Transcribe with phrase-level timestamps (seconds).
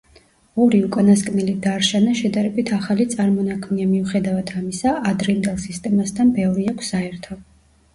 [0.63, 7.45] ორი უკანასკნელი დარშანა შედარებით ახალი წარმონაქმნია, მიუხედავად ამისა, ადრინდელ სისტემასთან ბევრი აქვს საერთო.